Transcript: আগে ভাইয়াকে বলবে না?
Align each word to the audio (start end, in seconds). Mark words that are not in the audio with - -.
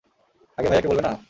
আগে 0.57 0.67
ভাইয়াকে 0.67 0.89
বলবে 0.89 1.03
না? 1.03 1.11